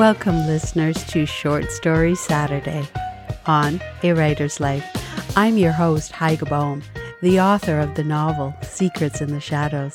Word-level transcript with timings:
Welcome, 0.00 0.46
listeners, 0.46 1.04
to 1.08 1.26
Short 1.26 1.70
Story 1.70 2.14
Saturday 2.14 2.88
on 3.44 3.82
A 4.02 4.14
Writer's 4.14 4.58
Life. 4.58 4.82
I'm 5.36 5.58
your 5.58 5.72
host, 5.72 6.10
Heike 6.10 6.48
Bohm, 6.48 6.82
the 7.20 7.38
author 7.38 7.78
of 7.78 7.96
the 7.96 8.02
novel 8.02 8.54
Secrets 8.62 9.20
in 9.20 9.30
the 9.30 9.40
Shadows. 9.40 9.94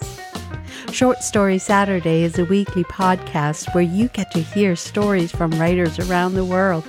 Short 0.92 1.24
Story 1.24 1.58
Saturday 1.58 2.22
is 2.22 2.38
a 2.38 2.46
weekly 2.46 2.84
podcast 2.84 3.74
where 3.74 3.84
you 3.84 4.08
get 4.10 4.30
to 4.34 4.44
hear 4.44 4.76
stories 4.76 5.32
from 5.32 5.50
writers 5.60 5.98
around 5.98 6.36
the 6.36 6.46
world 6.46 6.86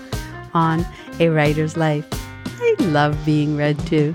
on 0.52 0.84
A 1.18 1.30
Writer's 1.30 1.74
Life. 1.74 2.06
I 2.44 2.76
love 2.80 3.16
being 3.24 3.56
read 3.56 3.78
to. 3.86 4.14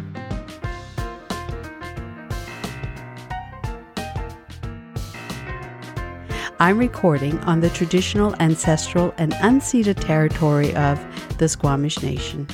I'm 6.61 6.77
recording 6.77 7.39
on 7.39 7.61
the 7.61 7.71
traditional, 7.71 8.35
ancestral, 8.39 9.15
and 9.17 9.33
unceded 9.41 9.99
territory 9.99 10.75
of 10.75 11.03
the 11.39 11.49
Squamish 11.49 12.03
Nation. 12.03 12.45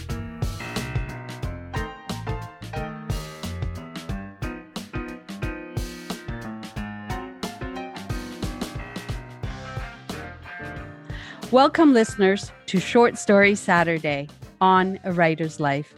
Welcome, 11.52 11.92
listeners, 11.94 12.53
to 12.68 12.80
Short 12.80 13.18
Story 13.18 13.56
Saturday 13.56 14.30
on 14.62 15.02
A 15.03 15.12
Writer's 15.12 15.59
Life. 15.59 15.94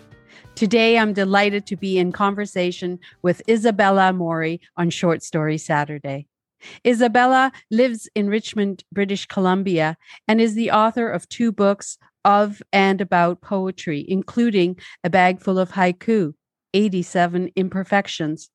Today, 0.55 0.97
I'm 0.97 1.13
delighted 1.13 1.67
to 1.67 1.75
be 1.75 1.99
in 1.99 2.11
conversation 2.11 2.97
with 3.21 3.43
Isabella 3.47 4.11
Mori 4.13 4.61
on 4.77 4.89
Short 4.89 5.21
Story 5.21 5.59
Saturday. 5.59 6.28
Isabella 6.85 7.51
lives 7.71 8.09
in 8.15 8.29
Richmond, 8.29 8.83
British 8.91 9.25
Columbia, 9.25 9.97
and 10.27 10.41
is 10.41 10.55
the 10.55 10.71
author 10.71 11.09
of 11.09 11.29
two 11.29 11.51
books 11.51 11.97
of 12.25 12.61
and 12.73 13.01
about 13.01 13.41
poetry, 13.41 14.05
including 14.07 14.77
A 15.03 15.09
Bagful 15.09 15.57
of 15.57 15.71
Haiku, 15.71 16.33
87 16.73 17.51
Imperfections. 17.55 18.49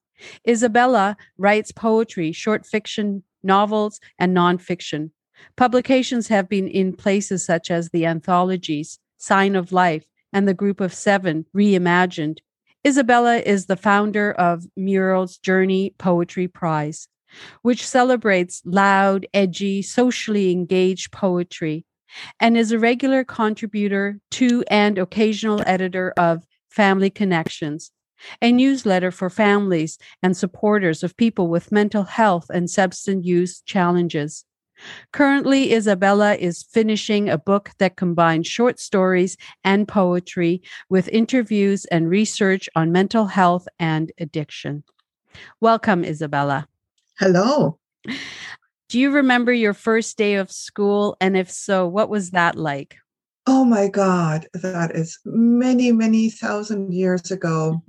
Isabella 0.47 1.16
writes 1.38 1.72
poetry, 1.72 2.32
short 2.32 2.66
fiction, 2.66 3.22
novels, 3.42 4.00
and 4.19 4.36
nonfiction. 4.36 5.10
Publications 5.56 6.28
have 6.28 6.48
been 6.48 6.69
in 6.69 6.94
places 6.94 7.44
such 7.44 7.70
as 7.70 7.91
the 7.91 8.06
anthologies, 8.06 8.98
Sign 9.16 9.56
of 9.56 9.72
Life, 9.72 10.05
and 10.32 10.47
the 10.47 10.55
Group 10.55 10.80
of 10.80 10.94
Seven, 10.94 11.47
Reimagined. 11.55 12.38
Isabella 12.86 13.38
is 13.38 13.66
the 13.66 13.77
founder 13.77 14.32
of 14.32 14.66
Muriel's 14.77 15.38
Journey 15.38 15.94
Poetry 15.98 16.48
Prize 16.48 17.08
which 17.63 17.87
celebrates 17.87 18.63
loud, 18.65 19.27
edgy, 19.35 19.83
socially 19.83 20.51
engaged 20.51 21.13
poetry, 21.13 21.85
and 22.41 22.57
is 22.57 22.73
a 22.73 22.79
regular 22.79 23.25
contributor 23.25 24.21
to 24.31 24.65
and 24.69 24.99
occasional 24.99 25.62
editor 25.67 26.12
of 26.17 26.45
Family 26.71 27.11
Connections, 27.11 27.91
a 28.41 28.53
newsletter 28.53 29.11
for 29.11 29.31
families 29.31 29.99
and 30.23 30.37
supporters 30.37 31.03
of 31.03 31.17
people 31.17 31.49
with 31.49 31.73
mental 31.73 32.05
health 32.05 32.47
and 32.53 32.71
substance 32.71 33.27
use 33.27 33.61
challenges. 33.62 34.45
Currently, 35.12 35.73
Isabella 35.73 36.35
is 36.35 36.65
finishing 36.65 37.29
a 37.29 37.39
book 37.39 37.71
that 37.79 37.97
combines 37.97 38.49
short 38.49 38.81
stories 38.81 39.37
and 39.62 39.87
poetry 39.87 40.62
with 40.89 41.09
interviews 41.09 41.84
and 41.87 42.11
research 42.11 42.69
on 42.75 42.91
mental 42.91 43.27
health 43.27 43.69
and 43.78 44.11
addiction. 44.19 44.83
Welcome, 45.61 46.05
Isabella. 46.05 46.67
Hello. 47.19 47.78
Do 48.88 48.98
you 48.98 49.12
remember 49.12 49.52
your 49.52 49.72
first 49.72 50.19
day 50.19 50.34
of 50.34 50.50
school? 50.50 51.16
And 51.20 51.36
if 51.36 51.48
so, 51.48 51.86
what 51.86 52.08
was 52.08 52.32
that 52.32 52.56
like? 52.56 52.97
Oh 53.47 53.64
my 53.64 53.88
God, 53.88 54.47
that 54.54 54.97
is 54.97 55.19
many, 55.25 55.92
many 55.92 56.28
thousand 56.28 56.92
years 56.92 57.30
ago. 57.30 57.82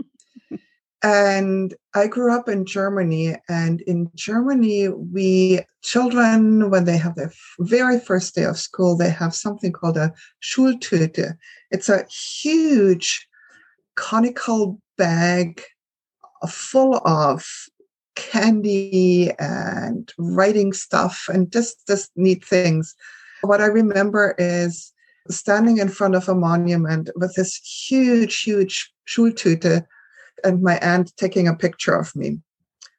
and 1.03 1.73
I 1.95 2.05
grew 2.05 2.35
up 2.35 2.47
in 2.47 2.67
Germany. 2.67 3.35
And 3.49 3.81
in 3.81 4.11
Germany, 4.13 4.89
we 4.89 5.61
children, 5.81 6.69
when 6.69 6.85
they 6.85 6.97
have 6.97 7.15
their 7.15 7.31
very 7.59 7.99
first 7.99 8.35
day 8.35 8.43
of 8.43 8.59
school, 8.59 8.95
they 8.95 9.09
have 9.09 9.33
something 9.33 9.71
called 9.71 9.97
a 9.97 10.13
Schultüte. 10.43 11.33
It's 11.71 11.89
a 11.89 12.05
huge 12.41 13.27
conical 13.95 14.79
bag 14.99 15.63
uh, 16.43 16.47
full 16.47 16.97
of 17.07 17.43
candy 18.15 19.31
and 19.39 20.11
writing 20.17 20.73
stuff 20.73 21.27
and 21.31 21.51
just 21.51 21.85
just 21.87 22.11
neat 22.15 22.43
things. 22.43 22.95
What 23.41 23.61
I 23.61 23.65
remember 23.65 24.35
is 24.37 24.93
standing 25.29 25.77
in 25.77 25.89
front 25.89 26.15
of 26.15 26.29
a 26.29 26.35
monument 26.35 27.09
with 27.15 27.35
this 27.35 27.55
huge, 27.55 28.41
huge 28.41 28.91
Schultüte 29.07 29.85
and 30.43 30.61
my 30.61 30.77
aunt 30.79 31.15
taking 31.17 31.47
a 31.47 31.55
picture 31.55 31.95
of 31.95 32.15
me. 32.15 32.39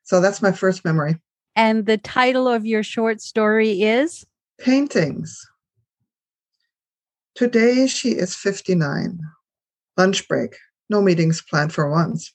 So 0.03 0.21
that's 0.21 0.43
my 0.43 0.53
first 0.53 0.84
memory. 0.84 1.16
And 1.55 1.87
the 1.87 1.99
title 1.99 2.49
of 2.49 2.66
your 2.66 2.82
short 2.82 3.21
story 3.21 3.82
is? 3.82 4.26
Paintings. 4.59 5.41
Today 7.34 7.87
she 7.87 8.10
is 8.10 8.34
59. 8.34 9.21
Lunch 9.97 10.28
break. 10.28 10.56
No 10.88 11.00
meetings 11.03 11.43
planned 11.43 11.72
for 11.72 11.91
once. 11.91 12.32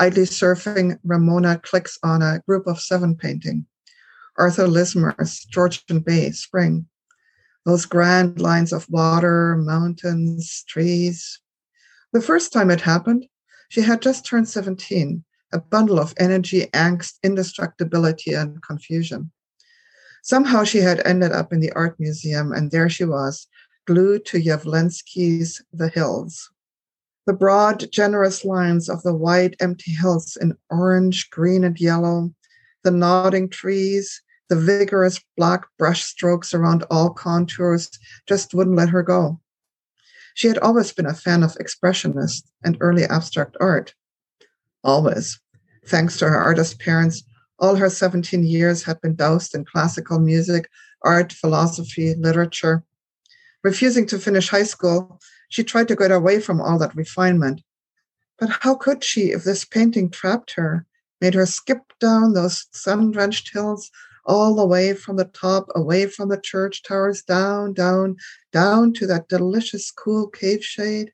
Idly 0.00 0.22
surfing, 0.22 0.96
Ramona 1.02 1.58
clicks 1.58 1.98
on 2.04 2.22
a 2.22 2.40
group 2.46 2.68
of 2.68 2.80
seven 2.80 3.16
painting. 3.16 3.66
Arthur 4.38 4.68
Lismer's 4.68 5.44
Georgian 5.44 5.98
Bay, 5.98 6.30
spring. 6.30 6.86
Those 7.66 7.84
grand 7.84 8.40
lines 8.40 8.72
of 8.72 8.88
water, 8.88 9.56
mountains, 9.56 10.64
trees. 10.68 11.40
The 12.12 12.22
first 12.22 12.52
time 12.52 12.70
it 12.70 12.80
happened, 12.80 13.26
she 13.68 13.82
had 13.82 14.00
just 14.00 14.24
turned 14.24 14.48
17, 14.48 15.24
a 15.52 15.60
bundle 15.60 15.98
of 15.98 16.14
energy, 16.16 16.66
angst, 16.72 17.14
indestructibility, 17.24 18.34
and 18.34 18.62
confusion. 18.62 19.32
Somehow 20.22 20.62
she 20.62 20.78
had 20.78 21.04
ended 21.04 21.32
up 21.32 21.52
in 21.52 21.58
the 21.58 21.72
art 21.72 21.98
museum, 21.98 22.52
and 22.52 22.70
there 22.70 22.88
she 22.88 23.04
was, 23.04 23.48
glued 23.84 24.24
to 24.26 24.40
Jawlensky's 24.40 25.60
The 25.72 25.88
Hills. 25.88 26.50
The 27.28 27.34
broad, 27.34 27.92
generous 27.92 28.42
lines 28.42 28.88
of 28.88 29.02
the 29.02 29.14
wide, 29.14 29.54
empty 29.60 29.90
hills 29.90 30.38
in 30.40 30.56
orange, 30.70 31.28
green, 31.28 31.62
and 31.62 31.78
yellow, 31.78 32.32
the 32.84 32.90
nodding 32.90 33.50
trees, 33.50 34.22
the 34.48 34.56
vigorous 34.56 35.20
black 35.36 35.66
brush 35.78 36.04
strokes 36.04 36.54
around 36.54 36.86
all 36.90 37.10
contours 37.10 37.90
just 38.26 38.54
wouldn't 38.54 38.78
let 38.78 38.88
her 38.88 39.02
go. 39.02 39.42
She 40.32 40.48
had 40.48 40.56
always 40.56 40.90
been 40.90 41.04
a 41.04 41.12
fan 41.12 41.42
of 41.42 41.54
expressionist 41.56 42.44
and 42.64 42.78
early 42.80 43.04
abstract 43.04 43.58
art. 43.60 43.92
Always. 44.82 45.38
Thanks 45.86 46.16
to 46.20 46.28
her 46.30 46.40
artist 46.42 46.80
parents, 46.80 47.24
all 47.58 47.76
her 47.76 47.90
17 47.90 48.42
years 48.42 48.84
had 48.84 49.02
been 49.02 49.16
doused 49.16 49.54
in 49.54 49.66
classical 49.66 50.18
music, 50.18 50.70
art, 51.02 51.34
philosophy, 51.34 52.14
literature. 52.14 52.84
Refusing 53.62 54.06
to 54.06 54.18
finish 54.18 54.48
high 54.48 54.62
school, 54.62 55.20
she 55.48 55.64
tried 55.64 55.88
to 55.88 55.96
get 55.96 56.12
away 56.12 56.40
from 56.40 56.60
all 56.60 56.78
that 56.78 56.94
refinement. 56.94 57.62
But 58.38 58.50
how 58.60 58.74
could 58.74 59.02
she 59.02 59.32
if 59.32 59.44
this 59.44 59.64
painting 59.64 60.10
trapped 60.10 60.52
her, 60.52 60.86
made 61.20 61.34
her 61.34 61.46
skip 61.46 61.92
down 61.98 62.32
those 62.32 62.66
sun 62.72 63.10
drenched 63.10 63.52
hills 63.52 63.90
all 64.24 64.54
the 64.54 64.66
way 64.66 64.94
from 64.94 65.16
the 65.16 65.24
top, 65.24 65.68
away 65.74 66.06
from 66.06 66.28
the 66.28 66.40
church 66.40 66.82
towers, 66.82 67.22
down, 67.22 67.72
down, 67.72 68.16
down 68.52 68.92
to 68.92 69.06
that 69.06 69.28
delicious, 69.28 69.90
cool 69.90 70.28
cave 70.28 70.62
shade? 70.62 71.12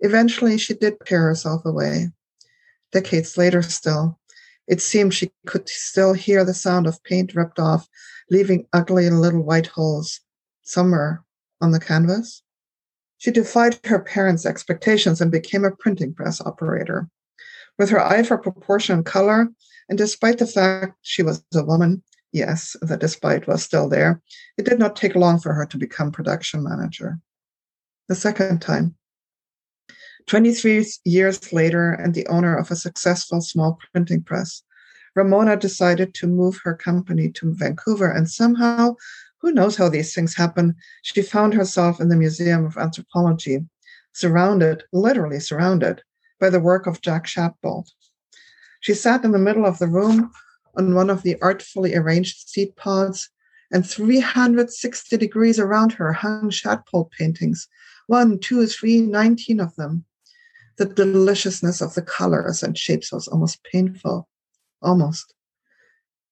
Eventually, 0.00 0.58
she 0.58 0.74
did 0.74 0.96
tear 1.04 1.22
herself 1.22 1.64
away. 1.64 2.10
Decades 2.90 3.36
later, 3.36 3.62
still, 3.62 4.18
it 4.66 4.80
seemed 4.80 5.14
she 5.14 5.30
could 5.46 5.68
still 5.68 6.12
hear 6.12 6.44
the 6.44 6.54
sound 6.54 6.86
of 6.86 7.02
paint 7.04 7.34
ripped 7.34 7.58
off, 7.58 7.88
leaving 8.30 8.66
ugly 8.72 9.08
little 9.10 9.42
white 9.42 9.66
holes 9.66 10.20
somewhere 10.62 11.22
on 11.60 11.70
the 11.70 11.80
canvas. 11.80 12.41
She 13.22 13.30
defied 13.30 13.78
her 13.84 14.00
parents' 14.00 14.44
expectations 14.44 15.20
and 15.20 15.30
became 15.30 15.64
a 15.64 15.70
printing 15.70 16.12
press 16.12 16.40
operator. 16.40 17.08
With 17.78 17.88
her 17.90 18.00
eye 18.00 18.24
for 18.24 18.36
proportion 18.36 18.96
and 18.96 19.06
color, 19.06 19.46
and 19.88 19.96
despite 19.96 20.38
the 20.38 20.46
fact 20.48 20.98
she 21.02 21.22
was 21.22 21.44
a 21.54 21.62
woman, 21.62 22.02
yes, 22.32 22.74
the 22.82 22.96
despite 22.96 23.46
was 23.46 23.62
still 23.62 23.88
there, 23.88 24.20
it 24.58 24.64
did 24.64 24.80
not 24.80 24.96
take 24.96 25.14
long 25.14 25.38
for 25.38 25.52
her 25.52 25.64
to 25.66 25.78
become 25.78 26.10
production 26.10 26.64
manager. 26.64 27.20
The 28.08 28.16
second 28.16 28.60
time, 28.60 28.96
23 30.26 30.84
years 31.04 31.52
later, 31.52 31.92
and 31.92 32.14
the 32.14 32.26
owner 32.26 32.56
of 32.56 32.72
a 32.72 32.76
successful 32.76 33.40
small 33.40 33.78
printing 33.92 34.24
press, 34.24 34.64
Ramona 35.14 35.56
decided 35.56 36.12
to 36.14 36.26
move 36.26 36.58
her 36.64 36.74
company 36.74 37.30
to 37.34 37.54
Vancouver 37.54 38.10
and 38.10 38.28
somehow 38.28 38.96
who 39.42 39.52
knows 39.52 39.76
how 39.76 39.88
these 39.88 40.14
things 40.14 40.34
happen, 40.36 40.76
she 41.02 41.20
found 41.20 41.52
herself 41.52 42.00
in 42.00 42.08
the 42.08 42.16
Museum 42.16 42.64
of 42.64 42.78
Anthropology, 42.78 43.66
surrounded, 44.12 44.84
literally 44.92 45.40
surrounded, 45.40 46.02
by 46.38 46.48
the 46.48 46.60
work 46.60 46.86
of 46.86 47.00
Jack 47.00 47.26
Shadbolt. 47.26 47.90
She 48.80 48.94
sat 48.94 49.24
in 49.24 49.32
the 49.32 49.38
middle 49.38 49.66
of 49.66 49.78
the 49.78 49.88
room 49.88 50.32
on 50.76 50.94
one 50.94 51.10
of 51.10 51.22
the 51.22 51.40
artfully 51.42 51.94
arranged 51.94 52.48
seat 52.48 52.76
pods 52.76 53.30
and 53.72 53.88
360 53.88 55.16
degrees 55.16 55.58
around 55.58 55.92
her 55.92 56.12
hung 56.12 56.50
Shadbolt 56.50 57.10
paintings, 57.10 57.68
one, 58.06 58.38
two, 58.38 58.66
three, 58.66 59.00
19 59.00 59.60
of 59.60 59.74
them. 59.76 60.04
The 60.78 60.86
deliciousness 60.86 61.80
of 61.80 61.94
the 61.94 62.02
colors 62.02 62.62
and 62.62 62.78
shapes 62.78 63.12
was 63.12 63.28
almost 63.28 63.62
painful. 63.64 64.28
Almost. 64.82 65.34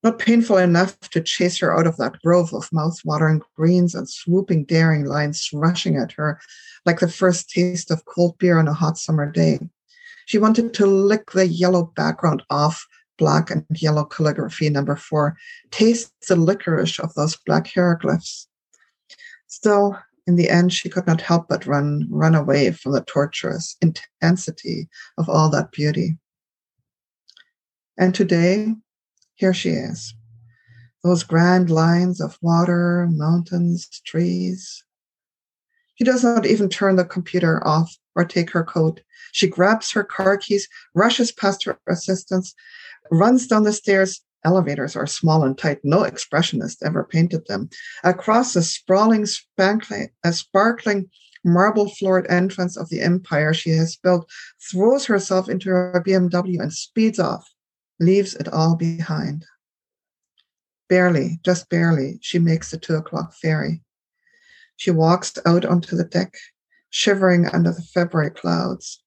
Not 0.03 0.19
painful 0.19 0.57
enough 0.57 0.99
to 1.11 1.21
chase 1.21 1.59
her 1.59 1.79
out 1.79 1.87
of 1.87 1.99
that 1.99 2.21
grove 2.23 2.55
of 2.55 2.73
mouth-watering 2.73 3.43
greens 3.57 3.95
and 3.95 4.09
swooping 4.09 4.65
daring 4.65 5.05
lines 5.05 5.51
rushing 5.53 5.97
at 5.97 6.13
her 6.13 6.41
like 6.87 7.01
the 7.01 7.09
first 7.09 7.51
taste 7.51 7.91
of 7.91 8.07
cold 8.07 8.39
beer 8.39 8.59
on 8.59 8.67
a 8.67 8.73
hot 8.73 8.97
summer 8.97 9.31
day. 9.31 9.61
She 10.25 10.39
wanted 10.39 10.73
to 10.75 10.87
lick 10.87 11.33
the 11.33 11.47
yellow 11.47 11.93
background 11.97 12.43
off 12.49 12.87
black 13.19 13.51
and 13.51 13.67
yellow 13.75 14.05
calligraphy 14.05 14.71
number 14.71 14.97
four, 14.97 15.37
taste 15.71 16.13
the 16.27 16.35
licorice 16.35 16.99
of 16.99 17.13
those 17.15 17.37
black 17.45 17.69
hieroglyphs. 17.69 18.49
Still, 19.47 19.99
in 20.27 20.37
the 20.37 20.49
end, 20.49 20.73
she 20.73 20.89
could 20.89 21.07
not 21.07 21.21
help 21.21 21.49
but 21.49 21.67
run, 21.67 22.07
run 22.09 22.35
away 22.35 22.73
from 22.73 22.93
the 22.93 23.03
torturous 23.03 23.77
intensity 23.83 24.89
of 25.19 25.29
all 25.29 25.51
that 25.51 25.73
beauty. 25.73 26.17
And 27.99 28.15
today, 28.15 28.75
here 29.41 29.55
she 29.55 29.71
is. 29.71 30.15
Those 31.03 31.23
grand 31.23 31.71
lines 31.71 32.21
of 32.21 32.37
water, 32.43 33.09
mountains, 33.11 33.89
trees. 34.05 34.85
She 35.95 36.05
does 36.05 36.23
not 36.23 36.45
even 36.45 36.69
turn 36.69 36.97
the 36.97 37.07
computer 37.07 37.67
off 37.67 37.97
or 38.15 38.27
take 38.27 38.51
her 38.51 38.63
coat. 38.63 39.01
She 39.33 39.47
grabs 39.47 39.93
her 39.93 40.05
car 40.05 40.37
keys, 40.37 40.69
rushes 40.95 41.33
past 41.33 41.65
her 41.65 41.79
assistants, 41.89 42.55
runs 43.11 43.47
down 43.47 43.63
the 43.63 43.73
stairs. 43.73 44.21
Elevators 44.45 44.95
are 44.95 45.07
small 45.07 45.43
and 45.43 45.57
tight. 45.57 45.79
No 45.85 46.01
expressionist 46.03 46.83
ever 46.85 47.03
painted 47.03 47.47
them. 47.47 47.71
Across 48.05 48.53
the 48.53 48.63
sprawling, 48.63 49.27
a 49.59 50.09
uh, 50.23 50.31
sparkling 50.33 51.09
marble 51.47 51.89
floored 51.89 52.27
entrance 52.29 52.77
of 52.77 52.91
the 52.91 53.01
empire 53.01 53.55
she 53.55 53.71
has 53.71 53.97
built, 53.97 54.31
throws 54.71 55.07
herself 55.07 55.49
into 55.49 55.71
her 55.71 56.03
BMW 56.07 56.61
and 56.61 56.75
speeds 56.75 57.19
off 57.19 57.51
leaves 58.01 58.35
it 58.35 58.49
all 58.49 58.75
behind. 58.75 59.45
Barely, 60.89 61.39
just 61.45 61.69
barely, 61.69 62.19
she 62.21 62.41
makes 62.41 62.71
the 62.71 62.79
two 62.79 62.97
o'clock 62.97 63.35
ferry. 63.35 63.83
She 64.77 64.91
walks 64.91 65.39
out 65.47 65.65
onto 65.65 65.95
the 65.95 66.05
deck, 66.05 66.35
shivering 66.89 67.47
under 67.47 67.71
the 67.71 67.83
February 67.83 68.31
clouds. 68.31 69.03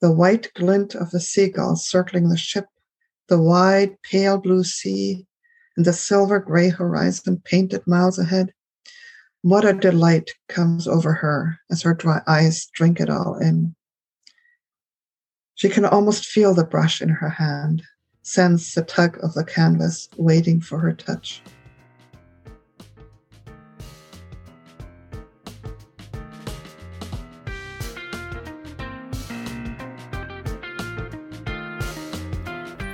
The 0.00 0.12
white 0.12 0.52
glint 0.54 0.94
of 0.94 1.10
the 1.10 1.20
seagulls 1.20 1.88
circling 1.88 2.28
the 2.28 2.36
ship, 2.36 2.66
the 3.28 3.40
wide, 3.40 4.00
pale 4.02 4.38
blue 4.38 4.62
sea, 4.62 5.26
and 5.76 5.84
the 5.84 5.92
silver 5.92 6.38
gray 6.38 6.68
horizon 6.68 7.40
painted 7.44 7.86
miles 7.86 8.18
ahead. 8.18 8.52
What 9.42 9.64
a 9.64 9.72
delight 9.72 10.30
comes 10.48 10.86
over 10.86 11.12
her 11.14 11.58
as 11.70 11.82
her 11.82 11.94
dry 11.94 12.20
eyes 12.26 12.66
drink 12.74 13.00
it 13.00 13.08
all 13.08 13.36
in. 13.38 13.74
She 15.58 15.68
can 15.68 15.84
almost 15.84 16.24
feel 16.24 16.54
the 16.54 16.62
brush 16.62 17.02
in 17.02 17.08
her 17.08 17.28
hand, 17.28 17.82
sense 18.22 18.76
the 18.76 18.82
tug 18.82 19.18
of 19.24 19.34
the 19.34 19.42
canvas 19.42 20.08
waiting 20.16 20.60
for 20.60 20.78
her 20.78 20.92
touch. 20.92 21.42